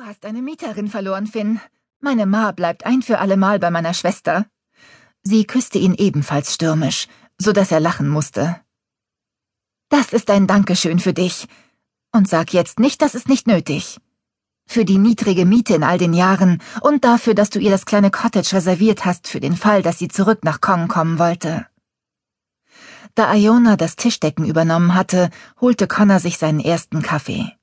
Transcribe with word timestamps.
Du 0.00 0.06
hast 0.06 0.24
eine 0.24 0.40
Mieterin 0.40 0.88
verloren, 0.88 1.26
Finn. 1.26 1.60
Meine 2.00 2.24
Ma 2.24 2.52
bleibt 2.52 2.86
ein 2.86 3.02
für 3.02 3.18
allemal 3.18 3.58
bei 3.58 3.70
meiner 3.70 3.92
Schwester. 3.92 4.46
Sie 5.22 5.44
küsste 5.44 5.78
ihn 5.78 5.92
ebenfalls 5.92 6.54
stürmisch, 6.54 7.06
so 7.36 7.52
dass 7.52 7.70
er 7.70 7.80
lachen 7.80 8.08
musste. 8.08 8.58
Das 9.90 10.14
ist 10.14 10.30
ein 10.30 10.46
Dankeschön 10.46 11.00
für 11.00 11.12
dich. 11.12 11.48
Und 12.12 12.30
sag 12.30 12.54
jetzt 12.54 12.80
nicht, 12.80 13.02
das 13.02 13.14
ist 13.14 13.28
nicht 13.28 13.46
nötig. 13.46 14.00
Für 14.66 14.86
die 14.86 14.96
niedrige 14.96 15.44
Miete 15.44 15.74
in 15.74 15.82
all 15.82 15.98
den 15.98 16.14
Jahren 16.14 16.62
und 16.80 17.04
dafür, 17.04 17.34
dass 17.34 17.50
du 17.50 17.58
ihr 17.58 17.70
das 17.70 17.84
kleine 17.84 18.10
Cottage 18.10 18.54
reserviert 18.54 19.04
hast 19.04 19.28
für 19.28 19.40
den 19.40 19.54
Fall, 19.54 19.82
dass 19.82 19.98
sie 19.98 20.08
zurück 20.08 20.44
nach 20.44 20.62
Kong 20.62 20.88
kommen 20.88 21.18
wollte. 21.18 21.66
Da 23.14 23.34
Iona 23.34 23.76
das 23.76 23.96
Tischdecken 23.96 24.46
übernommen 24.46 24.94
hatte, 24.94 25.28
holte 25.60 25.86
Connor 25.86 26.20
sich 26.20 26.38
seinen 26.38 26.60
ersten 26.60 27.02
Kaffee. 27.02 27.59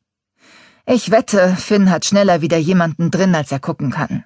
Ich 0.89 1.11
wette, 1.11 1.53
Finn 1.57 1.89
hat 1.89 2.05
schneller 2.05 2.41
wieder 2.41 2.57
jemanden 2.57 3.11
drin, 3.11 3.35
als 3.35 3.51
er 3.51 3.59
gucken 3.59 3.91
kann. 3.91 4.23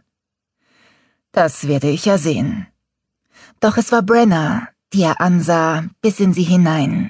Das 1.31 1.67
werde 1.67 1.89
ich 1.89 2.05
ja 2.05 2.19
sehen. 2.19 2.67
Doch 3.59 3.77
es 3.77 3.91
war 3.91 4.03
Brenner, 4.03 4.67
die 4.93 5.01
er 5.01 5.19
ansah, 5.21 5.85
bis 6.01 6.19
in 6.19 6.33
sie 6.33 6.43
hinein. 6.43 7.09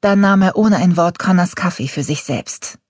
Dann 0.00 0.18
nahm 0.18 0.42
er 0.42 0.56
ohne 0.56 0.78
ein 0.78 0.96
Wort 0.96 1.20
Connors 1.20 1.54
Kaffee 1.54 1.86
für 1.86 2.02
sich 2.02 2.24
selbst. 2.24 2.80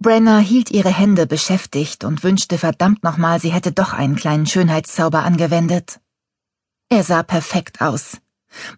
Brenner 0.00 0.40
hielt 0.40 0.72
ihre 0.72 0.92
Hände 0.92 1.28
beschäftigt 1.28 2.02
und 2.02 2.24
wünschte 2.24 2.58
verdammt 2.58 3.04
nochmal, 3.04 3.38
sie 3.40 3.52
hätte 3.52 3.70
doch 3.70 3.92
einen 3.92 4.16
kleinen 4.16 4.46
Schönheitszauber 4.46 5.22
angewendet. 5.22 6.00
Er 6.88 7.04
sah 7.04 7.22
perfekt 7.22 7.80
aus. 7.80 8.18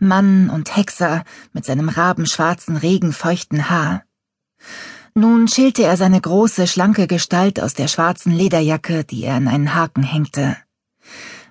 Mann 0.01 0.51
und 0.51 0.77
Hexer 0.77 1.25
mit 1.55 1.65
seinem 1.65 1.89
rabenschwarzen, 1.89 2.77
regenfeuchten 2.77 3.71
Haar. 3.71 4.03
Nun 5.15 5.49
schälte 5.49 5.85
er 5.85 5.97
seine 5.97 6.21
große, 6.21 6.67
schlanke 6.67 7.07
Gestalt 7.07 7.61
aus 7.61 7.75
der 7.75 7.89
schwarzen 7.89 8.33
Lederjacke, 8.33 9.05
die 9.05 9.25
er 9.25 9.35
an 9.35 9.49
einen 9.49 9.75
Haken 9.75 10.03
hängte. 10.03 10.57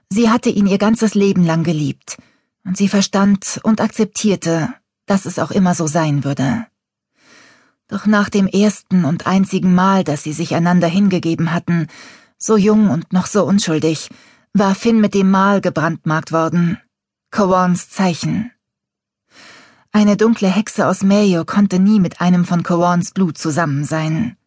Sie 0.10 0.30
hatte 0.30 0.50
ihn 0.50 0.68
ihr 0.68 0.78
ganzes 0.78 1.16
Leben 1.16 1.46
lang 1.46 1.64
geliebt, 1.64 2.18
und 2.66 2.78
sie 2.78 2.88
verstand 2.88 3.60
und 3.64 3.82
akzeptierte, 3.82 4.74
dass 5.06 5.26
es 5.26 5.40
auch 5.40 5.52
immer 5.52 5.76
so 5.76 5.88
sein 5.88 6.24
würde. 6.24 6.68
Doch 7.88 8.06
nach 8.06 8.30
dem 8.30 8.48
ersten 8.48 9.06
und 9.06 9.28
einzigen 9.28 9.74
Mal, 9.74 10.04
dass 10.04 10.24
sie 10.24 10.34
sich 10.34 10.56
einander 10.56 10.88
hingegeben 10.88 11.54
hatten, 11.54 11.88
so 12.38 12.58
jung 12.58 12.90
und 12.90 13.14
noch 13.14 13.26
so 13.26 13.46
unschuldig, 13.46 14.10
war 14.54 14.76
Finn 14.76 15.00
mit 15.00 15.14
dem 15.14 15.32
Mal 15.32 15.62
gebrandmarkt 15.62 16.32
worden. 16.32 16.78
Kowans 17.32 17.90
Zeichen. 17.90 18.52
Eine 20.00 20.16
dunkle 20.16 20.48
Hexe 20.48 20.86
aus 20.86 21.02
Mayo 21.02 21.44
konnte 21.44 21.80
nie 21.80 22.00
mit 22.00 22.22
einem 22.22 22.46
von 22.46 22.62
Kowans 22.62 23.14
Blut 23.14 23.36
zusammen 23.36 23.84
sein. 23.84 24.38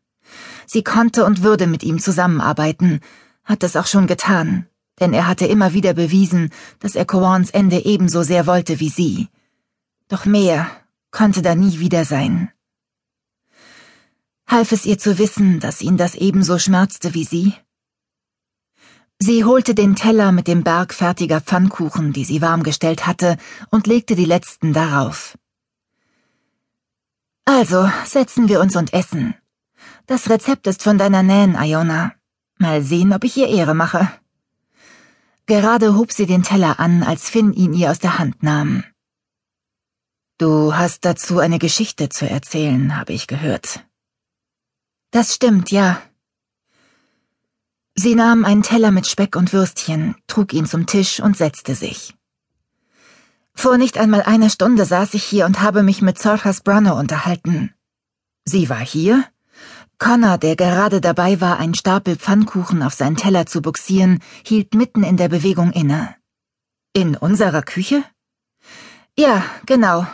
Sie 0.64 0.84
konnte 0.84 1.24
und 1.24 1.42
würde 1.42 1.66
mit 1.66 1.82
ihm 1.82 1.98
zusammenarbeiten, 1.98 3.00
hat 3.42 3.64
es 3.64 3.74
auch 3.74 3.88
schon 3.88 4.06
getan, 4.06 4.68
denn 5.00 5.12
er 5.12 5.26
hatte 5.26 5.46
immer 5.46 5.72
wieder 5.72 5.92
bewiesen, 5.92 6.50
dass 6.78 6.94
er 6.94 7.04
Kowans 7.04 7.50
Ende 7.50 7.84
ebenso 7.84 8.22
sehr 8.22 8.46
wollte 8.46 8.78
wie 8.78 8.90
sie. 8.90 9.26
Doch 10.06 10.24
mehr 10.24 10.70
konnte 11.10 11.42
da 11.42 11.56
nie 11.56 11.80
wieder 11.80 12.04
sein. 12.04 12.52
Half 14.46 14.70
es 14.70 14.86
ihr 14.86 14.98
zu 15.00 15.18
wissen, 15.18 15.58
dass 15.58 15.82
ihn 15.82 15.96
das 15.96 16.14
ebenso 16.14 16.60
schmerzte 16.60 17.12
wie 17.14 17.24
sie? 17.24 17.54
Sie 19.22 19.44
holte 19.44 19.74
den 19.74 19.96
Teller 19.96 20.32
mit 20.32 20.48
dem 20.48 20.64
Berg 20.64 20.94
fertiger 20.94 21.42
Pfannkuchen, 21.42 22.14
die 22.14 22.24
sie 22.24 22.40
warm 22.40 22.62
gestellt 22.62 23.06
hatte, 23.06 23.36
und 23.70 23.86
legte 23.86 24.16
die 24.16 24.24
letzten 24.24 24.72
darauf. 24.72 25.36
Also, 27.44 27.90
setzen 28.06 28.48
wir 28.48 28.60
uns 28.60 28.77
und 28.77 28.94
essen. 28.94 29.34
Das 30.06 30.30
Rezept 30.30 30.66
ist 30.66 30.82
von 30.82 30.96
deiner 30.96 31.22
Nähen, 31.22 31.54
Iona. 31.54 32.14
Mal 32.58 32.82
sehen, 32.82 33.12
ob 33.12 33.24
ich 33.24 33.36
ihr 33.36 33.48
Ehre 33.48 33.74
mache. 33.74 34.10
Gerade 35.44 35.96
hob 35.96 36.12
sie 36.12 36.27
den 36.27 36.42
Teller 36.42 36.80
an, 36.80 37.02
als 37.02 37.28
Finn 37.28 37.52
ihn 37.52 37.74
ihr 37.74 37.90
aus 37.90 37.98
der 37.98 38.18
Hand 38.18 38.42
nahm. 38.42 38.84
Du 40.39 40.74
hast 40.74 41.05
dazu 41.05 41.40
eine 41.40 41.58
Geschichte 41.58 42.08
zu 42.08 42.27
erzählen, 42.27 42.96
habe 42.96 43.12
ich 43.12 43.27
gehört. 43.27 43.84
Das 45.11 45.34
stimmt, 45.34 45.70
ja. 45.70 46.00
Sie 48.02 48.14
nahm 48.14 48.46
einen 48.46 48.62
Teller 48.62 48.92
mit 48.92 49.06
Speck 49.06 49.36
und 49.36 49.52
Würstchen, 49.52 50.14
trug 50.27 50.55
ihn 50.55 50.64
zum 50.64 50.86
Tisch 50.86 51.20
und 51.20 51.36
setzte 51.36 51.74
sich. 51.74 52.14
Vor 53.52 53.77
nicht 53.77 53.98
einmal 53.98 54.22
einer 54.22 54.48
Stunde 54.48 54.86
saß 54.86 55.12
ich 55.12 55.22
hier 55.22 55.44
und 55.44 55.61
habe 55.61 55.83
mich 55.83 56.00
mit 56.00 56.18
Zorchas 56.18 56.62
Brunner 56.62 56.96
unterhalten. 56.96 57.74
Sie 58.46 58.70
war 58.70 58.78
hier? 58.78 59.27
Connor, 59.98 60.39
der 60.39 60.56
gerade 60.56 61.02
dabei 61.02 61.42
war, 61.42 61.58
einen 61.58 61.74
Stapel 61.74 62.16
Pfannkuchen 62.16 62.83
auf 62.83 62.94
seinen 62.94 63.16
Teller 63.16 63.44
zu 63.44 63.60
buxieren, 63.60 64.20
hielt 64.46 64.72
mitten 64.72 65.02
in 65.02 65.18
der 65.18 65.28
Bewegung 65.28 65.70
inne. 65.70 66.16
In 66.94 67.18
unserer 67.18 67.60
Küche? 67.60 68.02
Ja, 69.14 69.44
genau. 69.66 70.06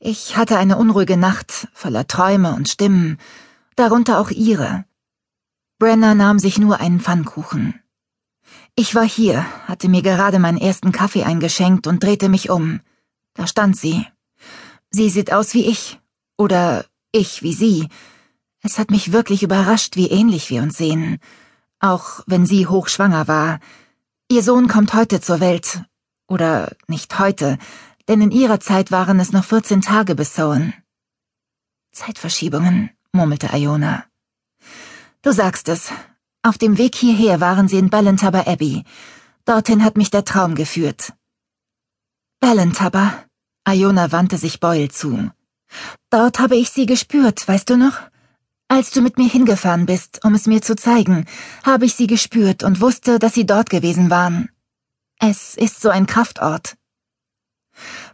Ich 0.00 0.36
hatte 0.36 0.58
eine 0.58 0.76
unruhige 0.76 1.16
Nacht, 1.16 1.68
voller 1.72 2.08
Träume 2.08 2.52
und 2.56 2.68
Stimmen, 2.68 3.18
darunter 3.76 4.18
auch 4.18 4.30
ihre. 4.30 4.84
Brenner 5.78 6.14
nahm 6.14 6.38
sich 6.38 6.58
nur 6.58 6.80
einen 6.80 7.00
Pfannkuchen. 7.00 7.82
Ich 8.76 8.94
war 8.94 9.06
hier, 9.06 9.44
hatte 9.68 9.88
mir 9.88 10.00
gerade 10.02 10.38
meinen 10.38 10.56
ersten 10.58 10.90
Kaffee 10.90 11.24
eingeschenkt 11.24 11.86
und 11.86 12.02
drehte 12.02 12.30
mich 12.30 12.48
um. 12.48 12.80
Da 13.34 13.46
stand 13.46 13.76
sie. 13.76 14.06
Sie 14.90 15.10
sieht 15.10 15.32
aus 15.32 15.52
wie 15.52 15.66
ich. 15.66 16.00
Oder 16.38 16.86
ich 17.12 17.42
wie 17.42 17.52
sie. 17.52 17.88
Es 18.62 18.78
hat 18.78 18.90
mich 18.90 19.12
wirklich 19.12 19.42
überrascht, 19.42 19.96
wie 19.96 20.08
ähnlich 20.08 20.48
wir 20.48 20.62
uns 20.62 20.78
sehen. 20.78 21.18
Auch 21.78 22.20
wenn 22.26 22.46
sie 22.46 22.66
hochschwanger 22.66 23.28
war. 23.28 23.60
Ihr 24.30 24.42
Sohn 24.42 24.68
kommt 24.68 24.94
heute 24.94 25.20
zur 25.20 25.40
Welt. 25.40 25.82
Oder 26.26 26.74
nicht 26.88 27.18
heute, 27.18 27.58
denn 28.08 28.22
in 28.22 28.30
ihrer 28.30 28.60
Zeit 28.60 28.90
waren 28.90 29.20
es 29.20 29.32
noch 29.32 29.44
14 29.44 29.82
Tage 29.82 30.14
bis 30.14 30.34
Sowen. 30.34 30.72
Zeitverschiebungen 31.92 32.90
murmelte 33.12 33.48
Iona. 33.52 34.04
Du 35.26 35.32
sagst 35.32 35.68
es. 35.68 35.90
Auf 36.44 36.56
dem 36.56 36.78
Weg 36.78 36.94
hierher 36.94 37.40
waren 37.40 37.66
sie 37.66 37.78
in 37.78 37.90
Ballantubber 37.90 38.46
Abbey. 38.46 38.84
Dorthin 39.44 39.82
hat 39.82 39.96
mich 39.96 40.12
der 40.12 40.24
Traum 40.24 40.54
geführt. 40.54 41.14
Ballantubber? 42.38 43.24
Iona 43.68 44.12
wandte 44.12 44.38
sich 44.38 44.60
Boyle 44.60 44.88
zu. 44.88 45.32
Dort 46.10 46.38
habe 46.38 46.54
ich 46.54 46.70
sie 46.70 46.86
gespürt, 46.86 47.48
weißt 47.48 47.68
du 47.68 47.76
noch? 47.76 47.98
Als 48.68 48.92
du 48.92 49.00
mit 49.00 49.18
mir 49.18 49.28
hingefahren 49.28 49.84
bist, 49.84 50.24
um 50.24 50.32
es 50.32 50.46
mir 50.46 50.62
zu 50.62 50.76
zeigen, 50.76 51.26
habe 51.64 51.86
ich 51.86 51.96
sie 51.96 52.06
gespürt 52.06 52.62
und 52.62 52.80
wusste, 52.80 53.18
dass 53.18 53.34
sie 53.34 53.46
dort 53.46 53.68
gewesen 53.68 54.10
waren. 54.10 54.48
Es 55.18 55.56
ist 55.56 55.80
so 55.80 55.88
ein 55.88 56.06
Kraftort. 56.06 56.76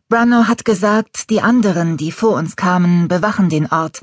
Brano 0.09 0.49
hat 0.49 0.65
gesagt, 0.65 1.29
die 1.29 1.43
anderen, 1.43 1.99
die 1.99 2.11
vor 2.11 2.37
uns 2.37 2.56
kamen, 2.56 3.09
bewachen 3.09 3.50
den 3.50 3.67
Ort 3.67 4.00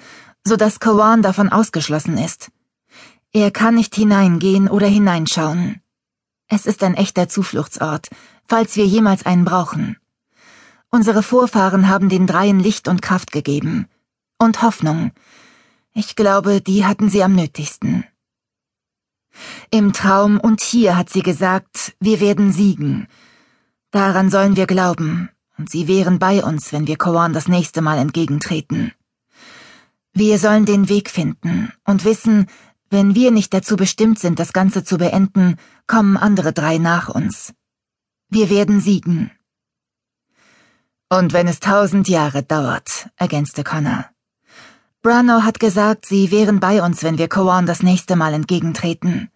so 0.50 0.56
dass 0.56 0.80
Kawan 0.80 1.22
davon 1.22 1.50
ausgeschlossen 1.50 2.18
ist. 2.18 2.52
Er 3.32 3.52
kann 3.52 3.76
nicht 3.76 3.94
hineingehen 3.94 4.68
oder 4.68 4.88
hineinschauen. 4.88 5.82
Es 6.48 6.66
ist 6.66 6.84
ein 6.84 6.96
echter 6.96 7.30
Zufluchtsort, 7.30 8.10
falls 8.48 8.76
wir 8.76 8.88
jemals 8.88 9.26
einen 9.26 9.46
brauchen. 9.46 9.98
Unsere 10.90 11.22
Vorfahren 11.22 11.88
haben 11.88 12.10
den 12.10 12.26
Dreien 12.26 12.60
Licht 12.60 12.88
und 12.88 13.04
Kraft 13.04 13.32
gegeben. 13.32 13.88
Und 14.40 14.64
Hoffnung. 14.64 15.12
Ich 15.94 16.16
glaube, 16.16 16.60
die 16.62 16.86
hatten 16.86 17.10
sie 17.10 17.24
am 17.24 17.36
nötigsten. 17.36 18.04
Im 19.70 19.94
Traum 19.94 20.40
und 20.40 20.62
hier 20.62 20.98
hat 20.98 21.12
sie 21.12 21.22
gesagt, 21.22 21.96
wir 22.00 22.20
werden 22.20 22.52
siegen. 22.52 23.08
Daran 23.92 24.32
sollen 24.32 24.56
wir 24.56 24.66
glauben, 24.66 25.30
und 25.58 25.70
sie 25.70 25.88
wären 25.88 26.18
bei 26.18 26.44
uns, 26.44 26.74
wenn 26.74 26.88
wir 26.88 26.98
Kawan 26.98 27.34
das 27.34 27.48
nächste 27.48 27.82
Mal 27.82 28.00
entgegentreten. 28.00 28.92
Wir 30.14 30.40
sollen 30.40 30.66
den 30.66 30.90
Weg 30.90 31.10
finden 31.10 31.72
und 31.86 32.04
wissen, 32.06 32.48
wenn 32.90 33.16
wir 33.16 33.32
nicht 33.32 33.54
dazu 33.54 33.76
bestimmt 33.76 34.20
sind, 34.20 34.40
das 34.40 34.54
Ganze 34.54 34.84
zu 34.84 34.98
beenden, 34.98 35.58
kommen 35.88 36.18
andere 36.18 36.54
drei 36.54 36.78
nach 36.78 37.10
uns. 37.10 37.54
Wir 38.30 38.50
werden 38.50 38.80
siegen. 38.80 39.32
Und 41.10 41.34
wenn 41.34 41.48
es 41.48 41.60
tausend 41.60 42.08
Jahre 42.08 42.44
dauert, 42.44 43.10
ergänzte 43.16 43.64
Connor. 43.64 44.06
Brano 45.02 45.44
hat 45.44 45.60
gesagt, 45.60 46.06
sie 46.06 46.30
wären 46.30 46.60
bei 46.60 46.84
uns, 46.84 47.04
wenn 47.04 47.18
wir 47.18 47.30
Kowan 47.30 47.66
das 47.66 47.82
nächste 47.82 48.16
Mal 48.16 48.34
entgegentreten. 48.34 49.32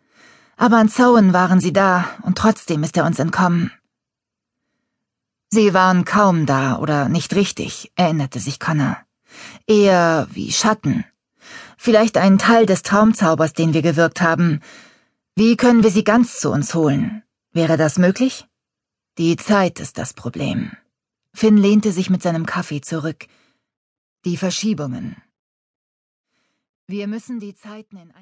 Aber 0.58 0.78
an 0.78 0.90
Zowen 0.90 1.34
waren 1.34 1.60
sie 1.60 1.74
da, 1.74 2.06
und 2.22 2.38
trotzdem 2.38 2.84
ist 2.84 2.98
er 2.98 3.06
uns 3.06 3.18
entkommen. 3.18 3.72
Sie 5.50 5.74
waren 5.74 6.04
kaum 6.04 6.46
da 6.46 6.78
oder 6.78 7.10
nicht 7.10 7.34
richtig, 7.36 7.92
erinnerte 7.96 8.40
sich 8.40 8.60
Connor. 8.60 8.98
Eher 9.68 10.28
wie 10.32 10.52
Schatten. 10.52 11.06
Vielleicht 11.86 12.16
ein 12.16 12.38
Teil 12.38 12.66
des 12.66 12.82
Traumzaubers, 12.82 13.52
den 13.52 13.74
wir 13.74 13.82
gewirkt 13.82 14.22
haben. 14.22 14.62
Wie 15.36 15.58
können 15.58 15.84
wir 15.84 15.90
sie 15.92 16.06
ganz 16.06 16.40
zu 16.40 16.50
uns 16.50 16.74
holen? 16.76 17.24
Wäre 17.52 17.76
das 17.76 17.98
möglich? 17.98 18.48
Die 19.18 19.36
Zeit 19.36 19.82
ist 19.82 19.98
das 19.98 20.14
Problem. 20.14 20.72
Finn 21.34 21.58
lehnte 21.58 21.92
sich 21.92 22.10
mit 22.10 22.22
seinem 22.22 22.46
Kaffee 22.46 22.80
zurück. 22.80 23.26
Die 24.24 24.38
Verschiebungen. 24.38 25.18
Wir 26.88 27.08
müssen 27.08 27.42
die 27.42 27.54
Zeiten 27.54 27.98
in 27.98 28.12